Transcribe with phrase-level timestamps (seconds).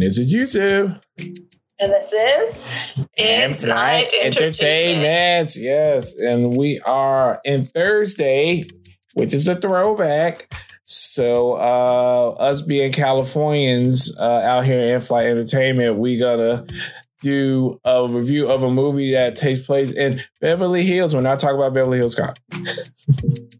[0.00, 0.98] And this is YouTube.
[1.18, 5.54] And this is In Flight Entertainment.
[5.56, 6.18] Yes.
[6.18, 8.64] And we are in Thursday,
[9.12, 10.50] which is the throwback.
[10.84, 16.64] So uh us being Californians uh out here in flight entertainment, we gonna
[17.20, 21.14] do a review of a movie that takes place in Beverly Hills.
[21.14, 22.38] We're not talking about Beverly Hills Cop.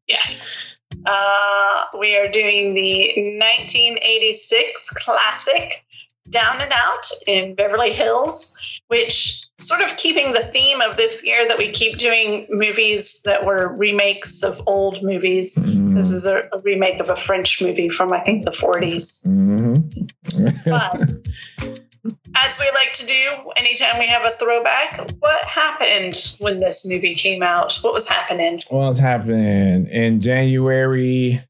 [0.08, 0.76] Yes.
[1.06, 5.84] Uh, we are doing the 1986 classic
[6.30, 11.46] Down and Out in Beverly Hills, which sort of keeping the theme of this year
[11.46, 15.54] that we keep doing movies that were remakes of old movies.
[15.54, 15.92] Mm.
[15.92, 19.26] This is a, a remake of a French movie from, I think, the 40s.
[19.26, 20.10] Mhm.
[20.64, 21.80] But
[22.36, 27.14] as we like to do anytime we have a throwback, what happened when this movie
[27.14, 27.76] came out?
[27.82, 28.60] What was happening?
[28.70, 31.40] Well what's happening in January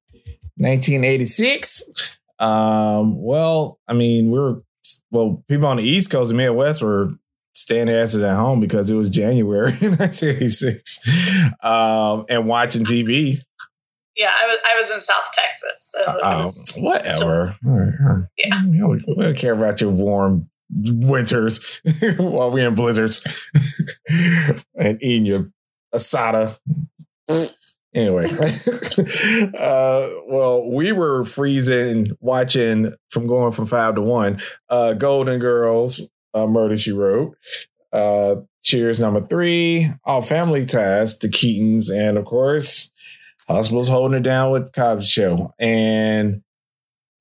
[0.56, 2.17] 1986?
[2.39, 4.62] Um, well, I mean, we were
[5.11, 7.11] well, people on the East Coast and Midwest were
[7.55, 13.38] staying their asses at home because it was January in 1986, um, and watching TV.
[14.16, 17.56] Yeah, I was I was in South Texas, so it Um, was whatever.
[18.36, 18.66] Yeah.
[18.66, 21.81] We don't, we don't care about your warm winters
[22.19, 23.25] while we're in blizzards
[24.78, 25.47] and eating your
[25.94, 26.58] asada.
[27.93, 28.27] Anyway,
[29.59, 34.41] uh, well, we were freezing watching from going from five to one.
[34.69, 36.01] Uh, Golden Girls,
[36.35, 37.37] uh, Murder She Wrote.
[37.93, 39.91] Uh, Cheers number three.
[40.05, 42.91] All Family Ties, The Keatons, and of course,
[43.49, 45.55] Huxtables holding it down with Cosby Show.
[45.59, 46.43] And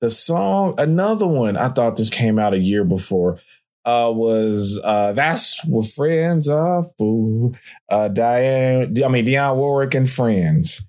[0.00, 3.40] the song, another one, I thought this came out a year before,
[3.90, 7.52] uh, was uh, That's What Friends Are For.
[7.88, 10.86] Uh, Diane, I mean, Dionne Warwick and Friends.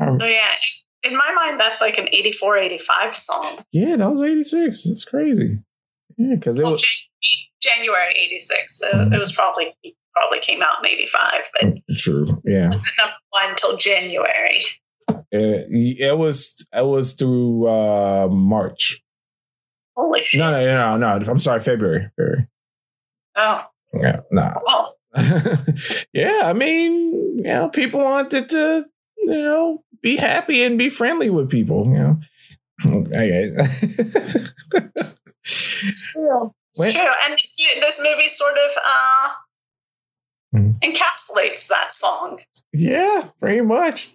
[0.00, 0.50] Oh yeah.
[1.02, 3.58] In my mind, that's like an 84, 85 song.
[3.72, 4.86] yeah, that was 86.
[4.86, 5.58] It's crazy.
[6.16, 6.82] Yeah, because it Well, was.
[6.82, 8.78] Jan- January 86.
[8.78, 9.74] So it was probably
[10.14, 11.30] probably came out in 85,
[11.60, 12.40] but True.
[12.44, 12.68] Yeah.
[12.70, 14.64] wasn't number one until January.
[15.32, 19.02] It, it was it was through uh March.
[19.96, 20.38] Holy shit.
[20.40, 21.30] No, no, no, no.
[21.30, 22.10] I'm sorry, February.
[22.16, 22.46] February.
[23.36, 23.64] Oh,
[23.94, 24.54] Yeah, nah.
[24.66, 24.96] well,
[26.12, 28.84] yeah, I mean, you know, people wanted to,
[29.18, 32.20] you know, be happy and be friendly with people, you know.
[32.86, 33.52] Okay.
[33.56, 33.80] it's
[36.12, 36.52] true.
[36.78, 37.12] It's true.
[37.24, 39.28] And this, this movie sort of uh,
[40.54, 40.78] Mhm.
[40.80, 42.38] encapsulates that song.
[42.72, 44.08] yeah, pretty much.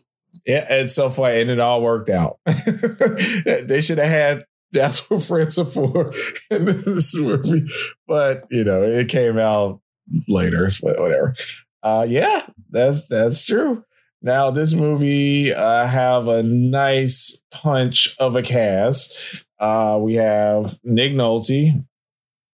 [0.45, 2.37] Yeah, and so far, and it all worked out.
[2.45, 6.11] they should have had that's what friends are for
[6.51, 7.67] in this movie,
[8.07, 9.81] but you know, it came out
[10.27, 11.35] later, but whatever.
[11.83, 13.83] Uh, yeah, that's that's true.
[14.21, 19.43] Now, this movie uh, have a nice punch of a cast.
[19.59, 21.85] Uh, we have Nick Nolte,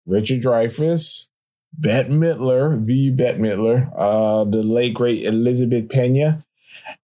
[0.05, 1.29] Richard Dreyfuss,
[1.73, 3.09] Bette Midler, V.
[3.09, 6.45] Bette Midler, uh, the late great Elizabeth Pena,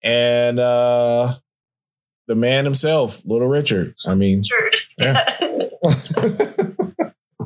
[0.03, 1.35] and uh,
[2.27, 3.95] the man himself, Little Richard.
[4.07, 4.71] I mean, Sure.
[4.99, 5.39] Yeah.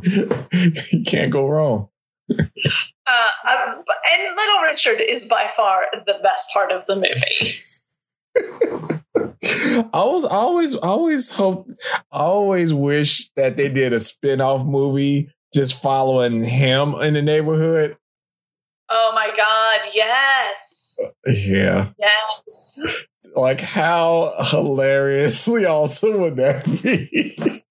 [0.03, 1.89] you can't go wrong.
[2.31, 7.59] Uh, um, and Little Richard is by far the best part of the movie.
[9.93, 11.69] I was always, always hope,
[12.11, 17.97] always wish that they did a spin-off movie just following him in the neighborhood.
[18.93, 20.99] Oh my God, yes.
[21.27, 21.91] Yeah.
[21.99, 23.05] Yes.
[23.37, 27.63] Like how hilariously awesome would that be?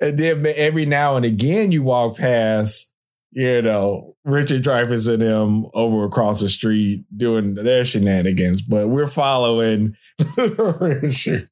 [0.00, 2.92] and then every now and again you walk past,
[3.30, 9.06] you know, Richard Dreyfuss and them over across the street doing their shenanigans, but we're
[9.06, 9.96] following
[10.36, 11.48] Richard.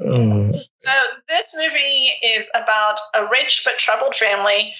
[0.00, 0.92] Uh, So
[1.28, 4.74] this movie is about a rich but troubled family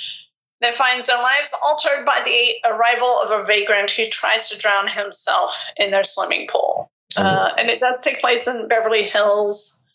[0.61, 4.89] that finds their lives altered by the arrival of a vagrant who tries to drown
[4.89, 6.91] himself in their swimming pool.
[7.17, 9.95] Uh, and it does take place in Beverly Hills.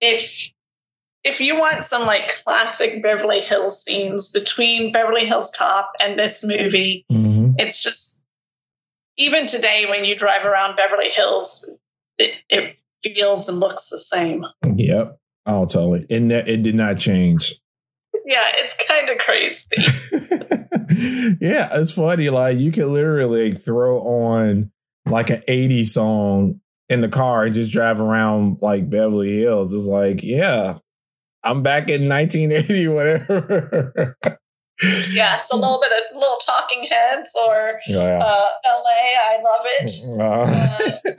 [0.00, 0.50] If
[1.24, 6.46] if you want some like classic Beverly Hills scenes between Beverly Hills Cop and this
[6.46, 7.54] movie, mhm.
[7.58, 8.26] it's just
[9.16, 11.78] even today when you drive around Beverly Hills,
[12.18, 14.44] it, it feels and looks the same.
[14.64, 15.18] Yep.
[15.46, 16.06] Oh, totally.
[16.10, 17.54] And that it did not change.
[18.24, 19.66] Yeah, it's kind of crazy.
[21.40, 22.30] yeah, it's funny.
[22.30, 24.70] Like you can literally throw on
[25.06, 29.74] like an 80s song in the car and just drive around like Beverly Hills.
[29.74, 30.78] It's like, yeah,
[31.42, 34.16] I'm back in 1980, whatever.
[35.12, 38.20] Yes, a little bit of little talking heads or yeah.
[38.22, 39.00] uh, LA.
[39.20, 39.90] I love it.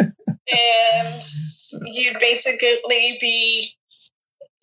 [0.38, 1.22] Uh, and
[1.88, 3.72] you'd basically be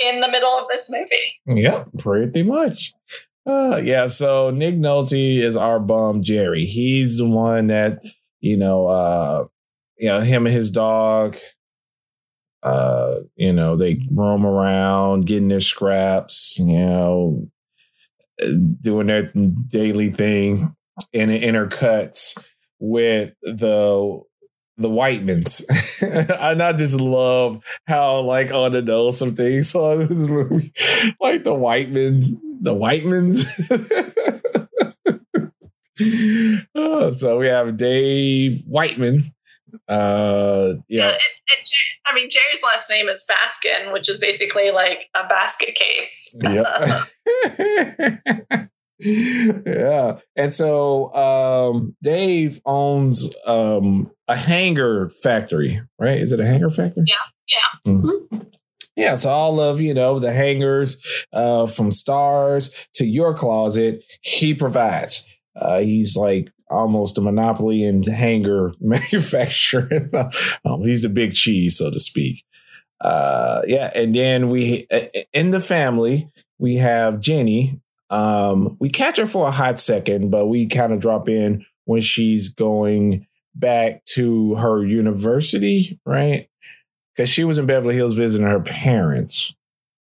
[0.03, 1.61] in the middle of this movie.
[1.61, 2.93] Yeah, pretty much.
[3.47, 6.65] Uh, yeah, so Nick Nolte is our bum Jerry.
[6.65, 8.01] He's the one that,
[8.41, 9.47] you know, uh,
[9.97, 11.37] you know, him and his dog,
[12.63, 17.47] uh, you know, they roam around getting their scraps, you know,
[18.81, 19.31] doing their
[19.69, 20.75] daily thing
[21.13, 24.21] and it intercuts with the
[24.83, 25.65] the Whitemans.
[26.43, 30.73] And I just love how like on the nose some things on this movie,
[31.21, 32.27] like the Whitemans,
[32.61, 33.45] the Whitemans.
[36.75, 39.23] uh, so we have Dave Whiteman.
[39.89, 41.21] Uh, yeah, Yeah, and,
[41.51, 41.67] and
[42.07, 46.37] I mean Jerry's last name is Baskin, which is basically like a basket case.
[46.43, 46.67] Yep.
[49.67, 50.19] yeah.
[50.37, 56.19] And so um Dave owns um a hanger factory, right?
[56.19, 57.05] Is it a hanger factory?
[57.07, 57.57] Yeah,
[57.87, 57.93] yeah.
[57.93, 58.47] Mhm.
[58.95, 64.55] Yeah, so all of you know the hangers uh, from stars to your closet, he
[64.55, 65.27] provides.
[65.57, 70.11] Uh, he's like almost a monopoly in hanger manufacturing.
[70.65, 72.45] um, he's the big cheese, so to speak.
[73.01, 74.87] Uh, yeah, and then we
[75.33, 76.29] in the family
[76.59, 77.81] we have Jenny.
[78.13, 82.03] Um, we catch her for a hot second, but we kind of drop in when
[82.03, 86.49] she's going back to her university, right?
[87.17, 89.57] Because she was in Beverly Hills visiting her parents.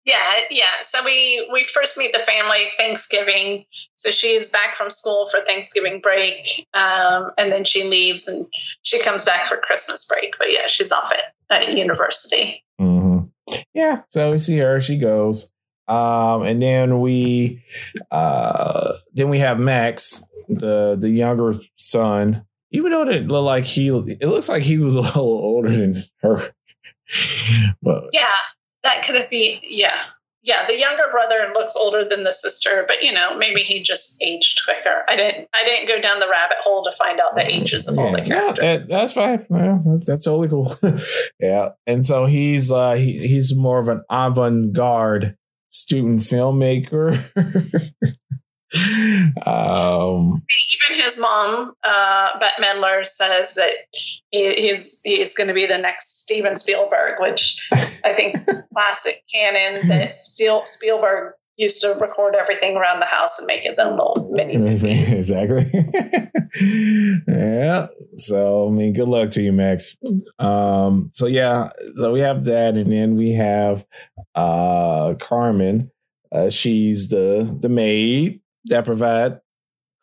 [0.04, 0.64] Yeah, yeah.
[0.80, 3.64] So we we first meet the family Thanksgiving.
[3.94, 8.44] So she is back from school for Thanksgiving break, um, and then she leaves and
[8.82, 10.34] she comes back for Christmas break.
[10.38, 12.64] But yeah, she's off at, at university.
[12.80, 13.26] Mm-hmm.
[13.72, 14.80] Yeah, so we see her.
[14.80, 15.52] She goes,
[15.90, 17.62] um, and then we
[18.10, 22.46] uh, then we have Max, the the younger son.
[22.72, 26.04] Even though it looked like he, it looks like he was a little older than
[26.22, 26.52] her.
[27.82, 28.30] but Yeah,
[28.84, 29.58] that could have be.
[29.68, 29.98] Yeah,
[30.44, 30.66] yeah.
[30.68, 34.60] The younger brother looks older than the sister, but you know, maybe he just aged
[34.64, 35.02] quicker.
[35.08, 35.48] I didn't.
[35.52, 38.18] I didn't go down the rabbit hole to find out the ages of all the
[38.22, 38.86] Yeah, no, characters.
[38.86, 39.44] that's fine.
[39.50, 40.72] Yeah, that's, that's totally cool.
[41.40, 45.36] yeah, and so he's uh he, he's more of an avant-garde
[45.80, 47.16] student filmmaker.
[49.46, 53.72] um, Even his mom, uh, Bette Midler, says that
[54.30, 57.60] he, he's he's going to be the next Steven Spielberg, which
[58.04, 63.46] I think is classic canon that Spielberg used to record everything around the house and
[63.46, 65.12] make his own little mini movies.
[65.18, 65.70] exactly.
[67.28, 67.86] yeah.
[68.16, 69.96] So I mean, good luck to you, Max.
[70.38, 71.10] Um.
[71.12, 71.70] So yeah.
[71.96, 73.86] So we have that, and then we have
[74.34, 75.90] uh Carmen.
[76.32, 79.40] Uh, she's the the maid that provide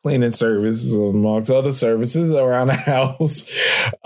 [0.07, 3.51] cleaning services amongst other services around the house.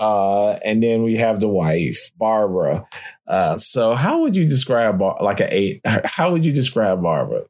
[0.00, 2.84] Uh, and then we have the wife, Barbara.
[3.28, 5.80] Uh, so how would you describe Bar- like a eight?
[5.84, 7.44] How would you describe Barbara?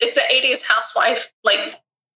[0.00, 1.74] It's an '80s housewife, like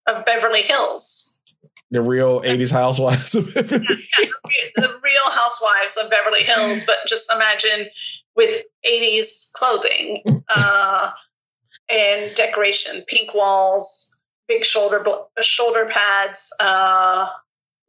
[0.07, 1.43] of Beverly Hills.
[1.91, 4.31] The real '80s housewives of Beverly Yeah,
[4.77, 7.91] the, the real housewives of Beverly Hills, but just imagine
[8.35, 11.11] with '80s clothing uh,
[11.91, 14.14] and decoration, pink walls,
[14.49, 17.27] big shoulder bl- shoulder pads, uh,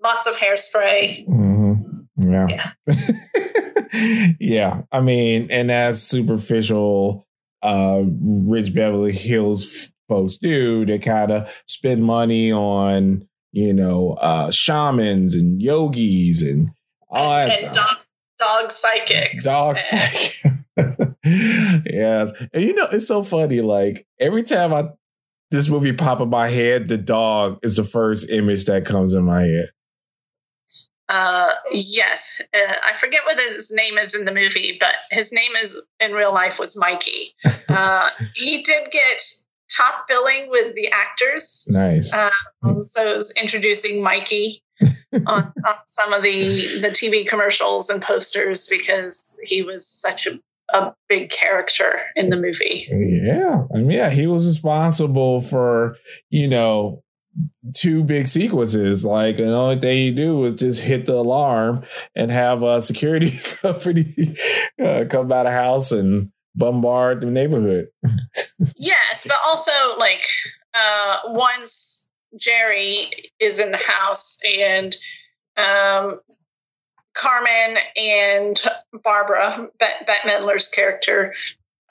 [0.04, 1.28] lots of hairspray.
[1.28, 2.08] Mhm.
[2.18, 2.72] Yeah.
[4.40, 4.82] Yeah.
[4.92, 7.26] I mean, and as superficial
[7.62, 14.52] uh rich Beverly Hills folks do, they kind of spend money on, you know, uh
[14.52, 16.70] shamans and yogis and
[17.10, 17.98] all that and dog
[18.38, 19.46] dog psychics.
[19.46, 20.46] Dog And- sex.
[21.26, 22.32] yes.
[22.54, 23.62] And you know, it's so funny.
[23.62, 24.90] Like every time I
[25.56, 29.24] this movie pop in my head, the dog is the first image that comes in
[29.24, 29.70] my head.
[31.08, 35.52] Uh, yes, uh, I forget what his name is in the movie, but his name
[35.62, 37.34] is in real life was Mikey.
[37.68, 39.22] Uh, he did get
[39.76, 42.14] top billing with the actors, Nice.
[42.14, 44.62] um, so it was introducing Mikey
[45.14, 50.40] on, on some of the the TV commercials and posters because he was such a,
[50.76, 52.88] a big character in the movie.
[52.90, 53.64] Yeah.
[53.74, 55.98] I mean, yeah, he was responsible for,
[56.30, 57.04] you know,
[57.74, 59.06] two big sequences.
[59.06, 61.84] Like, the only thing you do is just hit the alarm
[62.16, 64.36] and have a security company
[64.84, 67.88] uh, come by the house and bombard the neighborhood.
[68.78, 70.24] Yes, but also like
[70.74, 74.96] uh, once Jerry is in the house and
[75.58, 76.20] um,
[77.16, 78.62] Carmen and
[79.04, 81.34] Barbara, Bet- Bette Midler's character,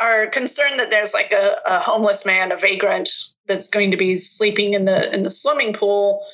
[0.00, 3.09] are concerned that there's like a, a homeless man, a vagrant,
[3.47, 6.25] that's going to be sleeping in the in the swimming pool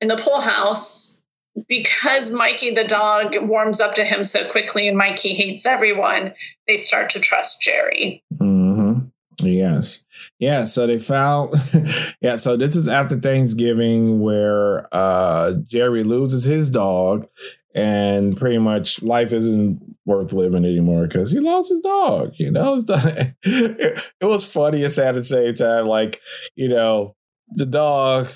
[0.00, 1.26] in the pool house.
[1.68, 6.32] because Mikey the dog warms up to him so quickly and Mikey hates everyone,
[6.66, 8.22] they start to trust Jerry.
[8.34, 9.08] Mm-hmm.
[9.42, 10.04] Yes.
[10.38, 10.64] Yeah.
[10.64, 11.54] So they found,
[12.20, 12.36] yeah.
[12.36, 17.26] So this is after Thanksgiving where uh, Jerry loses his dog
[17.74, 22.32] and pretty much life isn't worth living anymore because he lost his dog.
[22.36, 25.86] You know, it, was funny and sad at the same time.
[25.86, 26.20] Like,
[26.56, 27.14] you know,
[27.48, 28.28] the dog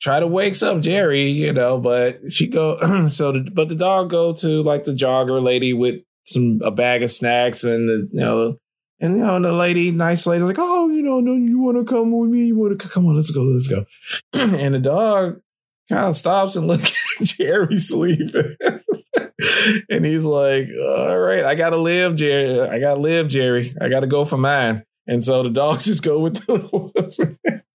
[0.00, 4.10] try to wakes up Jerry, you know, but she go so the, but the dog
[4.10, 8.20] go to like the jogger lady with some a bag of snacks and the you
[8.20, 8.56] know
[9.00, 11.84] and you know the lady nice lady like oh you know no you want to
[11.84, 13.84] come with me you want to come on let's go let's go
[14.34, 15.40] and the dog
[15.88, 16.92] kind of stops and look at
[17.22, 18.56] Jerry sleeping
[19.90, 24.06] and he's like all right I gotta live Jerry I gotta live Jerry I gotta
[24.06, 27.68] go for mine and so the dog just go with the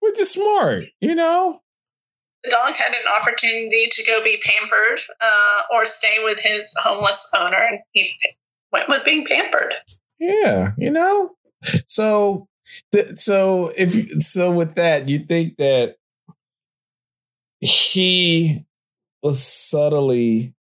[0.00, 1.60] which is smart, you know.
[2.44, 7.30] The dog had an opportunity to go be pampered uh, or stay with his homeless
[7.36, 8.14] owner, and he
[8.72, 9.74] went with being pampered.
[10.20, 11.36] Yeah, you know.
[11.88, 12.48] So,
[12.92, 13.92] th- so if
[14.22, 15.96] so, with that, you think that
[17.58, 18.64] he
[19.32, 20.54] subtly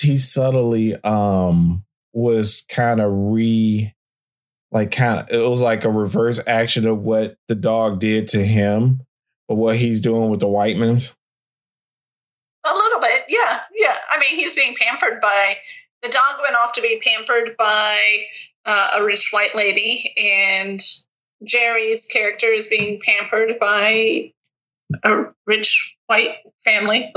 [0.00, 3.94] he subtly um was kind of re
[4.70, 8.42] like kind of it was like a reverse action of what the dog did to
[8.42, 9.02] him,
[9.48, 11.14] but what he's doing with the Whitemans.
[12.64, 13.96] A little bit, yeah, yeah.
[14.10, 15.56] I mean, he's being pampered by
[16.02, 18.24] the dog went off to be pampered by
[18.64, 20.80] uh, a rich white lady, and
[21.44, 24.32] Jerry's character is being pampered by
[25.04, 27.10] a rich white family.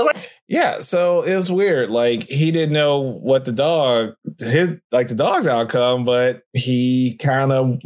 [0.48, 1.90] Yeah, so it was weird.
[1.90, 7.52] Like he didn't know what the dog his like the dog's outcome, but he kind
[7.52, 7.80] of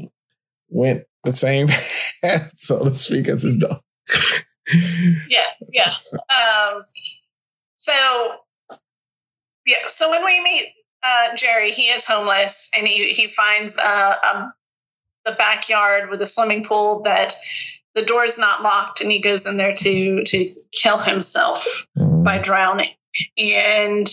[0.69, 1.69] went the same
[2.23, 3.81] path, so to speak, as his dog.
[5.29, 5.95] yes, yeah.
[6.13, 6.83] Um,
[7.77, 7.93] so
[9.67, 10.69] yeah, so when we meet
[11.03, 14.53] uh, Jerry, he is homeless, and he he finds uh, um,
[15.25, 17.35] the backyard with a swimming pool that
[17.95, 22.39] the door is not locked and he goes in there to to kill himself by
[22.39, 22.43] mm.
[22.43, 22.91] drowning
[23.37, 24.07] and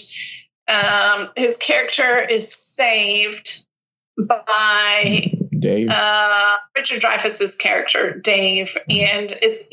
[0.67, 3.65] um, his character is saved
[4.17, 5.89] by Dave.
[5.91, 9.69] Uh, Richard Dreyfuss's character, Dave, and it's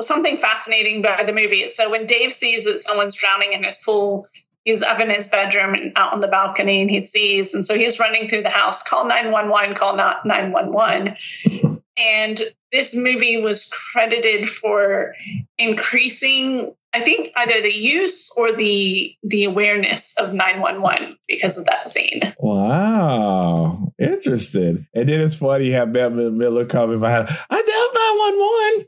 [0.00, 1.68] something fascinating by the movie.
[1.68, 4.26] So when Dave sees that someone's drowning in his pool,
[4.64, 7.76] he's up in his bedroom and out on the balcony, and he sees, and so
[7.76, 11.16] he's running through the house, call nine one one, call not nine one one,
[11.98, 12.38] and
[12.72, 15.14] this movie was credited for
[15.58, 21.84] increasing I think either the use or the the awareness of 911 because of that
[21.84, 22.20] scene.
[22.38, 23.92] Wow.
[23.98, 24.86] Interesting.
[24.94, 27.28] And then it's funny have Bette Midler coming behind.
[27.50, 28.86] I dialed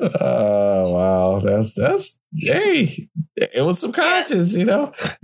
[0.20, 1.40] oh wow.
[1.44, 3.08] That's that's hey.
[3.36, 4.92] It was subconscious, you know.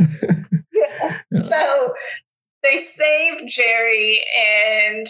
[0.73, 1.19] yeah.
[1.43, 1.95] So
[2.65, 5.07] they save Jerry and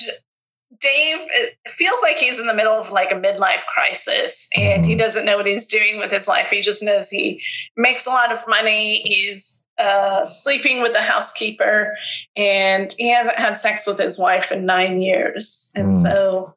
[0.80, 1.20] Dave
[1.68, 4.99] feels like he's in the middle of like a midlife crisis and he mm-hmm.
[4.99, 6.50] doesn't know what he's doing with his life.
[6.50, 7.42] He just knows he
[7.76, 9.00] makes a lot of money.
[9.04, 11.96] He's uh, sleeping with the housekeeper
[12.37, 15.73] and he hasn't had sex with his wife in nine years.
[15.76, 15.94] And mm.
[15.94, 16.54] so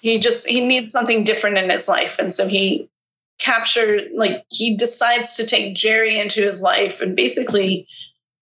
[0.00, 2.18] he just, he needs something different in his life.
[2.18, 2.90] And so he
[3.38, 7.88] captured, like, he decides to take Jerry into his life and basically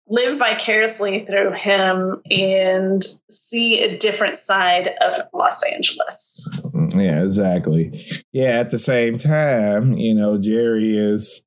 [0.07, 6.63] live vicariously through him and see a different side of Los Angeles.
[6.95, 8.07] Yeah, exactly.
[8.33, 11.45] Yeah, at the same time, you know, Jerry is,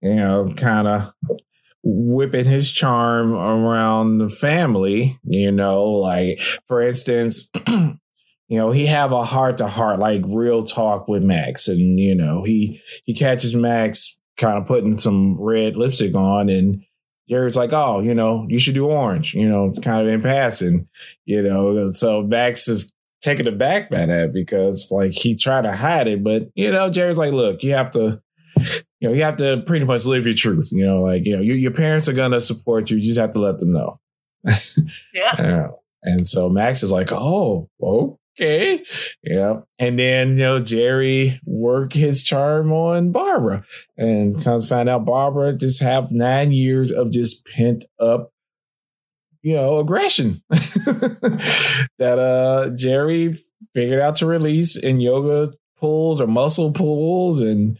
[0.00, 1.12] you know, kind of
[1.82, 7.50] whipping his charm around the family, you know, like for instance,
[8.50, 11.68] you know, he have a heart to heart, like real talk with Max.
[11.68, 16.82] And, you know, he he catches Max kind of putting some red lipstick on and
[17.30, 20.88] Jerry's like, oh, you know, you should do orange, you know, kind of in passing,
[21.26, 21.92] you know.
[21.92, 26.48] So Max is taken aback by that because like he tried to hide it, but
[26.54, 28.20] you know, Jerry's like, look, you have to,
[28.98, 31.42] you know, you have to pretty much live your truth, you know, like, you know,
[31.42, 34.00] you, your parents are gonna support you, you just have to let them know.
[35.14, 35.68] yeah.
[36.02, 38.82] And so Max is like, oh, well, okay.
[39.22, 39.60] Yeah.
[39.78, 43.64] And then, you know, Jerry worked his charm on Barbara
[43.96, 48.32] and kind of find out Barbara just have nine years of just pent up,
[49.42, 53.36] you know, aggression that uh Jerry
[53.74, 57.78] figured out to release in yoga pulls or muscle pulls and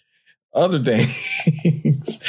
[0.52, 2.22] other things.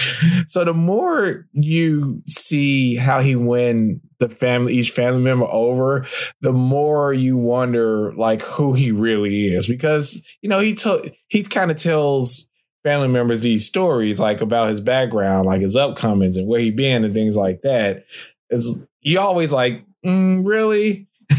[0.48, 6.06] so the more you see how he win the family, each family member over,
[6.42, 11.44] the more you wonder like who he really is, because you know he took he
[11.44, 12.48] kind of tells
[12.84, 17.04] family members these stories like about his background, like his upcomings and where he been
[17.04, 18.06] and things like that.
[18.50, 21.08] It's you always like, mm, really?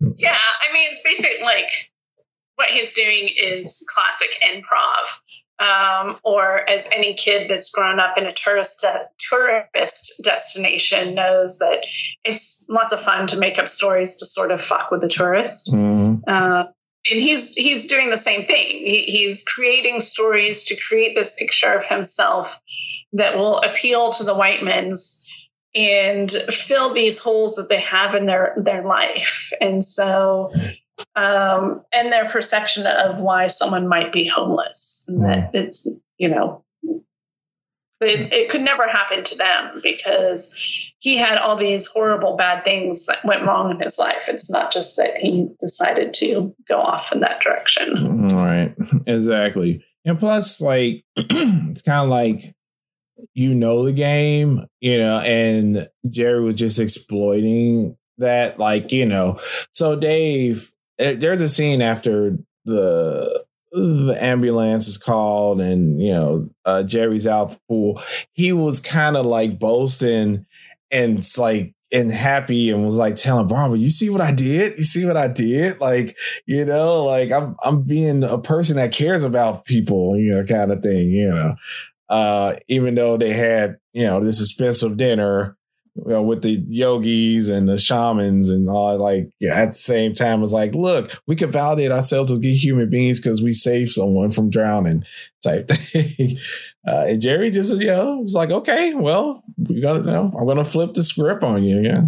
[0.00, 1.70] yeah, I mean, it's basically like
[2.56, 5.08] what he's doing is classic improv.
[5.60, 11.58] Um, or as any kid that's grown up in a tourist de- tourist destination knows
[11.58, 11.84] that
[12.24, 15.70] it's lots of fun to make up stories to sort of fuck with the tourist.
[15.70, 16.22] Mm.
[16.26, 16.64] Uh,
[17.10, 18.66] and he's he's doing the same thing.
[18.68, 22.58] He, he's creating stories to create this picture of himself
[23.12, 25.26] that will appeal to the Whitemans
[25.74, 29.50] and fill these holes that they have in their their life.
[29.60, 30.50] And so
[31.16, 35.06] um, and their perception of why someone might be homeless.
[35.08, 35.64] And that mm.
[35.64, 36.64] it's, you know,
[38.00, 43.06] it, it, could never happen to them because he had all these horrible bad things
[43.06, 44.26] that went wrong in his life.
[44.28, 48.28] It's not just that he decided to go off in that direction.
[48.28, 48.74] Right.
[49.06, 49.84] Exactly.
[50.04, 52.54] And plus, like, it's kind of like
[53.34, 59.40] you know the game, you know, and Jerry was just exploiting that, like, you know.
[59.72, 66.82] So Dave there's a scene after the the ambulance is called and you know uh,
[66.82, 68.02] Jerry's out the pool.
[68.32, 70.46] He was kind of like boasting
[70.90, 74.76] and it's like and happy and was like telling Barbara, "You see what I did?
[74.78, 75.80] You see what I did?
[75.80, 76.16] Like,
[76.46, 80.72] you know, like I'm I'm being a person that cares about people, you know, kind
[80.72, 81.54] of thing, you know."
[82.08, 85.56] Uh, even though they had, you know, this expensive dinner,
[86.06, 90.14] you know, with the yogis and the shamans and all like yeah, at the same
[90.14, 93.90] time it's like look we can validate ourselves as good human beings because we saved
[93.90, 95.04] someone from drowning
[95.42, 96.36] type thing.
[96.86, 100.46] Uh, and jerry just you know was like okay well we gotta you know i'm
[100.46, 102.06] gonna flip the script on you yeah.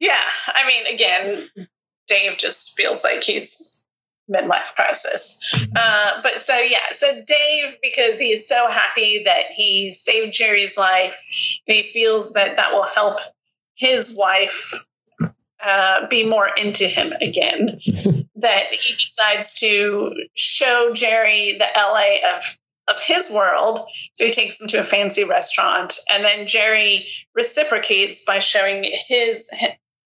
[0.00, 1.48] Yeah i mean again
[2.06, 3.73] dave just feels like he's
[4.30, 5.40] midlife crisis.
[5.54, 5.72] Mm-hmm.
[5.76, 10.78] Uh, but so, yeah, so Dave, because he is so happy that he saved Jerry's
[10.78, 11.18] life,
[11.66, 13.18] he feels that that will help
[13.74, 14.84] his wife
[15.62, 17.78] uh, be more into him again.
[18.36, 23.80] that he decides to show Jerry the LA of of his world.
[24.12, 29.50] So he takes him to a fancy restaurant, and then Jerry reciprocates by showing his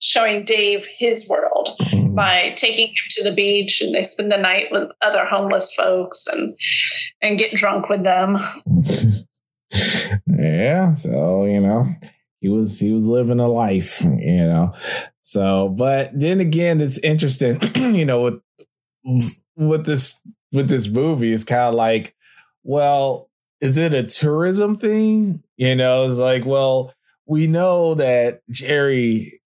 [0.00, 2.14] showing Dave his world mm-hmm.
[2.14, 6.26] by taking him to the beach and they spend the night with other homeless folks
[6.28, 6.56] and
[7.22, 8.38] and get drunk with them.
[10.26, 11.86] yeah, so you know,
[12.40, 14.74] he was he was living a life, you know.
[15.22, 18.22] So, but then again, it's interesting, you know,
[19.04, 22.14] with with this with this movie, it's kind of like,
[22.62, 23.28] well,
[23.60, 25.42] is it a tourism thing?
[25.56, 26.94] You know, it's like, well,
[27.26, 29.40] we know that Jerry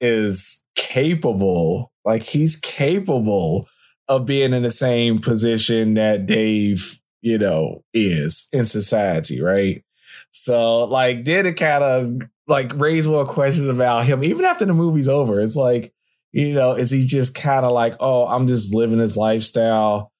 [0.00, 3.62] is capable, like he's capable
[4.08, 9.84] of being in the same position that Dave, you know, is in society, right?
[10.30, 14.74] So, like, did it kind of like raise more questions about him even after the
[14.74, 15.40] movie's over?
[15.40, 15.92] It's like,
[16.32, 20.12] you know, is he just kind of like, oh, I'm just living this lifestyle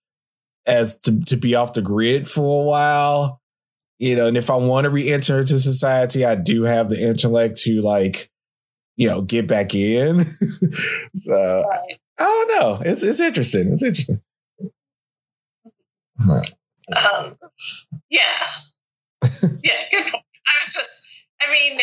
[0.67, 3.41] as to, to be off the grid for a while?
[3.99, 7.59] You know, and if I want to re-enter into society, I do have the intellect
[7.63, 8.31] to like
[9.01, 10.27] you know, get back in.
[11.17, 11.99] so right.
[12.19, 12.83] I don't know.
[12.85, 13.73] It's it's interesting.
[13.73, 14.21] It's interesting.
[16.29, 17.33] Um,
[18.11, 18.47] yeah.
[19.65, 20.25] yeah, good point.
[20.25, 21.09] I was just,
[21.41, 21.79] I mean,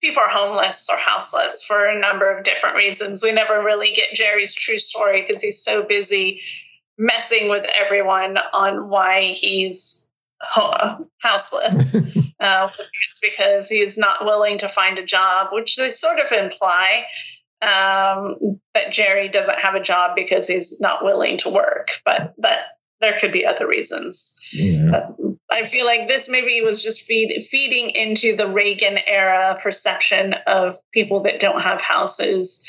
[0.00, 3.22] people are homeless or houseless for a number of different reasons.
[3.22, 6.40] We never really get Jerry's true story because he's so busy
[6.96, 10.05] messing with everyone on why he's
[11.18, 11.94] houseless.
[12.40, 12.70] uh,
[13.06, 17.04] it's because he's not willing to find a job, which they sort of imply
[17.62, 18.36] um,
[18.74, 22.58] that Jerry doesn't have a job because he's not willing to work, but that
[23.00, 24.32] there could be other reasons.
[24.52, 24.90] Yeah.
[24.90, 25.12] Uh,
[25.50, 30.74] I feel like this maybe was just feed, feeding into the Reagan era perception of
[30.92, 32.68] people that don't have houses,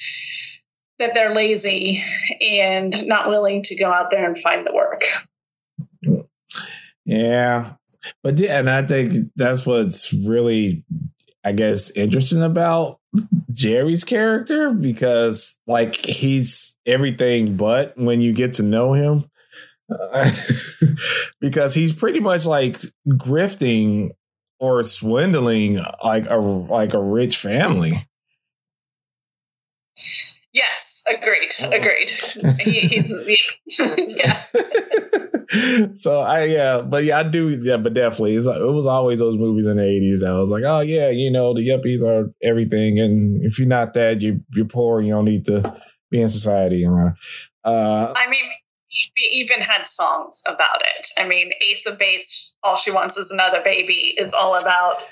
[0.99, 2.01] that they're lazy
[2.41, 5.03] and not willing to go out there and find the work.
[7.07, 7.73] Yeah.
[8.21, 10.83] But yeah, and I think that's what's really,
[11.43, 12.99] I guess, interesting about
[13.51, 19.29] Jerry's character because, like, he's everything but when you get to know him.
[19.89, 20.29] Uh,
[21.41, 24.11] because he's pretty much like grifting
[24.59, 27.93] or swindling like a like a rich family.
[30.51, 32.09] Yes, agreed, agreed.
[32.59, 33.47] he, he's
[33.97, 34.43] yeah.
[35.95, 39.67] so I yeah, but yeah, I do yeah, but definitely it was always those movies
[39.67, 42.99] in the eighties that I was like, oh yeah, you know, the yuppies are everything,
[42.99, 45.81] and if you're not that, you you're poor, you don't need to
[46.11, 46.85] be in society.
[46.85, 48.43] Uh, I mean,
[48.89, 51.07] we even had songs about it.
[51.17, 55.03] I mean, Ace of Base, All She Wants Is Another Baby is all about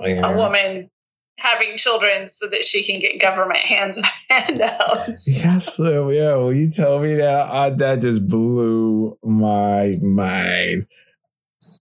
[0.00, 0.30] oh, yeah.
[0.30, 0.90] a woman
[1.38, 5.44] having children so that she can get government hands handouts.
[5.44, 6.36] Yes, so, yeah.
[6.36, 10.86] Well, you tell me that, I, that just blew my mind.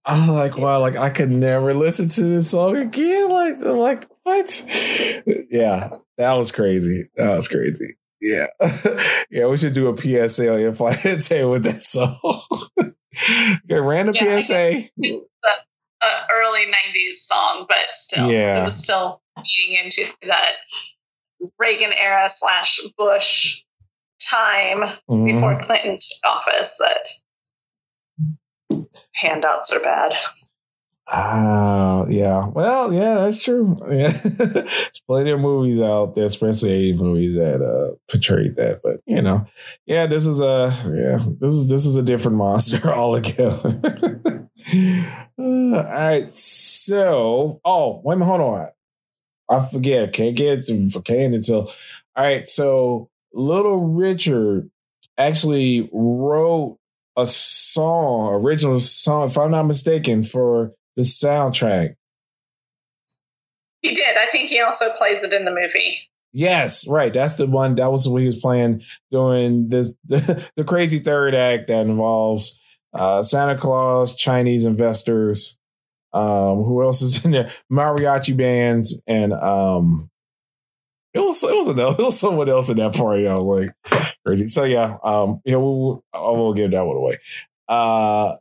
[0.05, 3.29] I was like, wow, like I could never listen to this song again.
[3.29, 4.65] Like, I'm like, what?
[5.49, 7.03] Yeah, that was crazy.
[7.15, 7.97] That was crazy.
[8.21, 8.47] Yeah.
[9.29, 12.17] yeah, we should do a PSA on your flight with that song.
[12.79, 14.89] okay, random yeah, PSA.
[16.33, 18.59] Early 90s song, but still, yeah.
[18.59, 20.53] it was still feeding into that
[21.59, 23.63] Reagan era slash Bush
[24.29, 25.25] time mm-hmm.
[25.25, 30.13] before Clinton took office that handouts are bad.
[31.07, 32.47] Ah, uh, yeah.
[32.47, 33.77] Well, yeah, that's true.
[33.91, 34.09] Yeah.
[34.23, 38.79] There's plenty of movies out there, especially movies that uh portray that.
[38.81, 39.45] But you know,
[39.85, 44.19] yeah, this is a yeah, this is this is a different monster altogether.
[44.73, 46.33] uh, all right.
[46.33, 48.67] So oh, wait a minute, hold on.
[49.49, 50.13] I forget.
[50.13, 51.71] Can't get to can't until
[52.15, 52.47] all right.
[52.47, 54.69] So Little Richard
[55.17, 56.79] actually wrote
[57.17, 61.95] a song, original song, if I'm not mistaken, for the soundtrack.
[63.81, 64.17] He did.
[64.17, 65.97] I think he also plays it in the movie.
[66.31, 67.13] Yes, right.
[67.13, 67.75] That's the one.
[67.75, 72.59] That was what he was playing during this the, the crazy third act that involves
[72.93, 75.57] uh, Santa Claus, Chinese investors.
[76.13, 77.51] Um, who else is in there?
[77.71, 80.11] Mariachi bands and um,
[81.13, 83.27] it was it was another it was someone else in that party.
[83.27, 84.47] I was like crazy.
[84.47, 87.19] So yeah, um, yeah, we'll, I will give that one away.
[87.67, 88.37] Uh,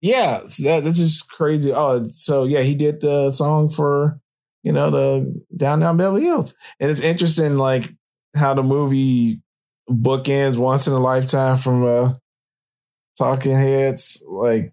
[0.00, 1.72] yeah, that, that's just crazy.
[1.72, 4.20] Oh, so yeah, he did the song for
[4.62, 7.90] you know the Down Down Beverly Hills, and it's interesting like
[8.36, 9.40] how the movie
[9.88, 12.14] bookends once in a lifetime from uh
[13.20, 14.72] Talking Heads, like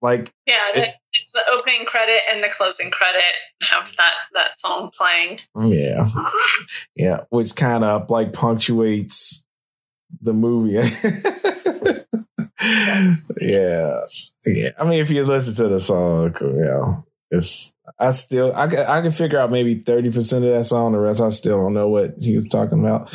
[0.00, 3.22] like yeah, it, it's the opening credit and the closing credit
[3.70, 5.38] have that that song playing.
[5.70, 6.08] Yeah,
[6.96, 9.46] yeah, which kind of like punctuates
[10.20, 10.72] the movie.
[13.40, 14.00] yeah,
[14.44, 14.70] yeah.
[14.76, 18.80] I mean, if you listen to the song, you know, it's I still I can
[18.80, 20.94] I can figure out maybe thirty percent of that song.
[20.94, 23.08] The rest I still don't know what he was talking about.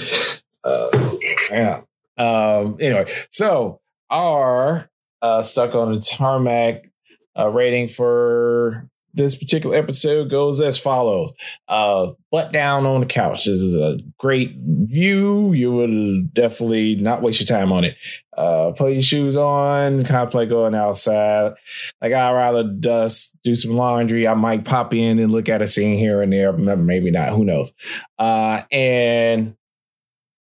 [0.63, 1.15] Uh,
[1.51, 1.81] yeah.
[2.17, 2.77] Um.
[2.79, 4.89] Anyway, so our
[5.21, 6.89] uh, stuck on the tarmac
[7.37, 11.33] uh, rating for this particular episode goes as follows.
[11.67, 13.45] Uh, butt down on the couch.
[13.45, 15.53] This is a great view.
[15.53, 17.97] You will definitely not waste your time on it.
[18.37, 21.53] Uh, put your shoes on, contemplate going outside.
[21.99, 24.27] Like I'd rather dust, do some laundry.
[24.27, 27.33] I might pop in and look at a scene here and there, maybe not.
[27.33, 27.73] Who knows?
[28.19, 29.55] Uh, and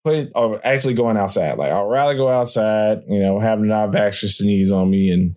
[0.04, 1.58] put or actually going outside.
[1.58, 3.02] Like I'd rather go outside.
[3.08, 5.36] You know, have an extra sneeze on me and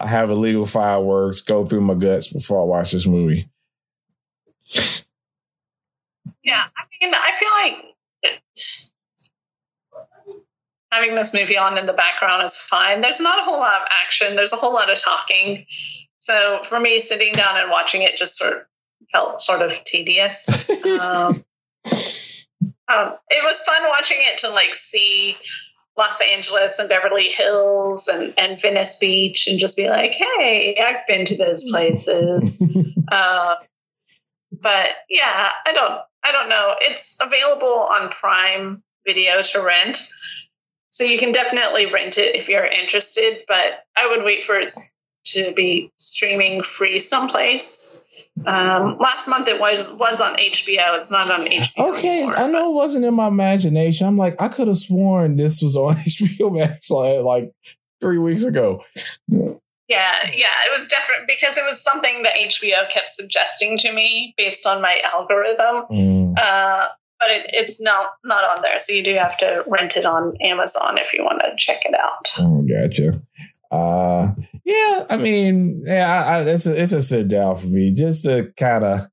[0.00, 3.48] I have illegal fireworks go through my guts before I watch this movie.
[6.42, 7.96] Yeah, I mean, I feel like
[10.92, 13.00] having this movie on in the background is fine.
[13.00, 14.36] There's not a whole lot of action.
[14.36, 15.66] There's a whole lot of talking.
[16.18, 18.58] So for me, sitting down and watching it just sort of
[19.10, 20.70] felt sort of tedious.
[21.00, 21.44] um,
[22.92, 25.36] um, it was fun watching it to like see
[25.96, 31.06] Los Angeles and Beverly Hills and, and Venice Beach and just be like, hey, I've
[31.06, 32.62] been to those places.
[33.10, 33.54] uh,
[34.52, 36.74] but yeah, I don't I don't know.
[36.80, 40.12] It's available on Prime Video to rent.
[40.88, 44.72] So you can definitely rent it if you're interested, but I would wait for it
[45.26, 48.04] to be streaming free someplace.
[48.44, 50.96] Um, last month it was was on HBO.
[50.96, 51.94] It's not on HBO.
[51.94, 54.06] Okay, anymore, I know it wasn't in my imagination.
[54.06, 57.52] I'm like, I could have sworn this was on HBO Max like, like
[58.00, 58.82] three weeks ago.
[59.88, 64.34] Yeah, yeah, it was different because it was something that HBO kept suggesting to me
[64.36, 65.84] based on my algorithm.
[65.90, 66.38] Mm.
[66.38, 70.04] Uh, but it, it's not not on there, so you do have to rent it
[70.04, 72.28] on Amazon if you want to check it out.
[72.38, 73.22] Oh, gotcha.
[73.70, 74.32] Uh,
[74.66, 78.24] yeah, I mean, yeah, I, I, it's a it's a sit down for me just
[78.24, 79.06] to kind of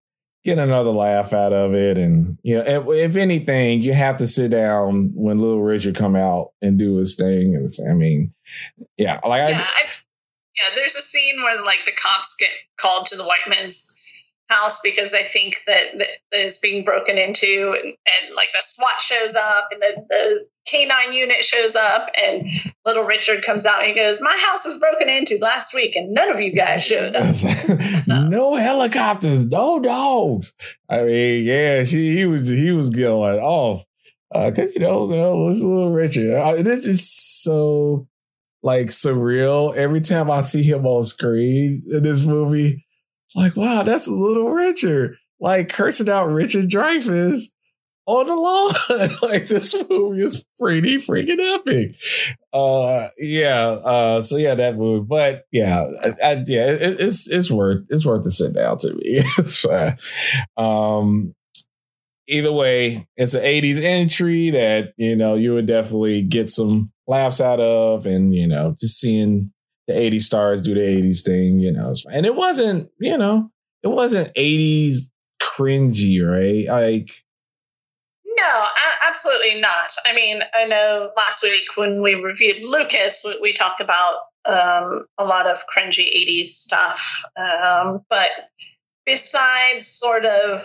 [0.43, 4.27] get another laugh out of it, and you know, if, if, anything, you have to
[4.27, 8.33] sit down when Little Richard come out and do his thing, and I mean,
[8.97, 9.83] yeah, like yeah, I,
[10.57, 13.93] yeah, there's a scene where like the cops get called to the Whitemans'
[14.53, 19.01] house because I think that, that it's being broken into, and, and like the SWAT
[19.01, 22.47] shows up, and the, the canine unit shows up, and
[22.85, 26.13] little Richard comes out and he goes, "My house was broken into last week, and
[26.13, 27.35] none of you guys showed up."
[28.07, 30.53] no helicopters, no dogs.
[30.89, 33.85] I mean, yeah, she, he was he was going off
[34.33, 36.35] because uh, you know, you know, a little Richard.
[36.35, 38.07] Uh, this is so
[38.61, 39.75] like surreal.
[39.75, 42.85] Every time I see him on screen in this movie,
[43.35, 45.17] like, wow, that's a little Richard.
[45.39, 47.47] Like cursing out Richard Dreyfuss
[48.05, 49.17] on the lawn.
[49.21, 51.95] like this movie is pretty freaking epic.
[52.53, 53.77] Uh, yeah.
[53.83, 55.05] Uh, so yeah, that movie.
[55.07, 58.93] But yeah, I, I, yeah, it, it's it's worth it's worth the sit down to
[58.93, 59.23] me.
[60.57, 61.33] um,
[62.27, 67.41] either way, it's an 80s entry that, you know, you would definitely get some laughs
[67.41, 69.51] out of and, you know, just seeing
[69.87, 73.51] the 80s stars do the 80s thing, you know, and it wasn't, you know,
[73.83, 75.09] it wasn't 80s
[75.41, 76.67] cringy, right?
[76.67, 77.09] Like
[78.25, 78.65] no,
[79.07, 79.91] absolutely not.
[80.05, 84.15] I mean, I know last week when we reviewed Lucas, we, we talked about
[84.45, 87.23] um, a lot of cringy 80s stuff.
[87.37, 88.29] Um, but
[89.05, 90.61] besides sort of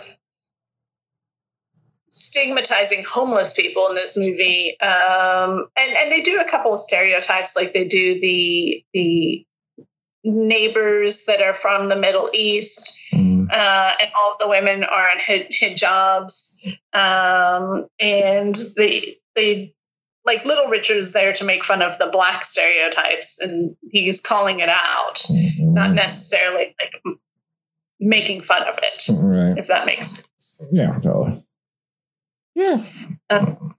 [2.09, 7.55] stigmatizing homeless people in this movie um, and and they do a couple of stereotypes
[7.55, 9.45] like they do the the
[10.23, 13.47] neighbors that are from the middle east mm.
[13.49, 19.73] uh, and all of the women are in hijabs um, and they they
[20.25, 24.69] like little richard's there to make fun of the black stereotypes and he's calling it
[24.69, 25.73] out mm-hmm.
[25.73, 27.17] not necessarily like
[27.99, 29.57] making fun of it right.
[29.59, 31.43] if that makes sense yeah totally
[32.59, 32.83] yeah.
[33.29, 33.75] Um,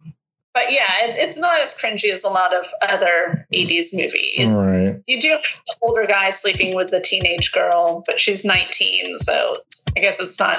[0.52, 4.48] but yeah, it, it's not as cringy as a lot of other 80s movies.
[4.48, 5.00] Right.
[5.06, 9.52] You do have the older guy sleeping with the teenage girl, but she's 19, so
[9.96, 10.58] I guess it's not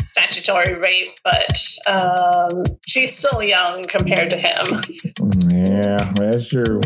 [0.00, 4.64] statutory rape, but um, she's still young compared to him.
[5.50, 6.80] yeah, that's true.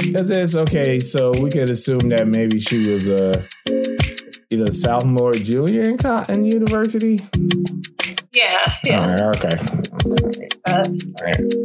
[0.00, 3.30] Because it's okay, so we could assume that maybe she was a.
[3.30, 4.06] Uh,
[4.50, 7.20] either sophomore or junior in Cotton University.
[8.32, 8.98] Yeah, yeah.
[9.00, 9.56] All right, okay.
[10.66, 10.84] Uh,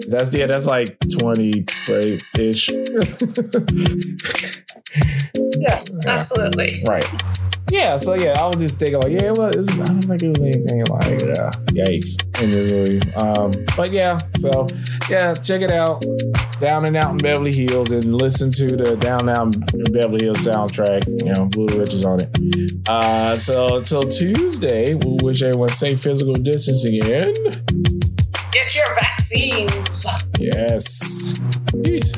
[0.09, 1.65] That's yeah, that's like twenty
[2.39, 2.69] ish.
[5.59, 6.83] yeah, absolutely.
[6.87, 7.05] Right.
[7.71, 10.41] Yeah, so yeah, I was just thinking like, yeah, well, I don't think it was
[10.41, 12.99] anything like uh, yikes in this movie.
[13.13, 14.67] Um, but yeah, so
[15.09, 16.03] yeah, check it out.
[16.59, 20.25] Down and Out in Beverly Hills and listen to the Down and Out in Beverly
[20.25, 21.07] Hills soundtrack.
[21.25, 22.29] You know, Blue Rich is on it.
[22.87, 27.35] Uh, so until Tuesday, we wish everyone safe physical distancing and
[28.51, 30.07] get your vaccines.
[30.39, 31.43] Yes.
[31.83, 32.13] Peace.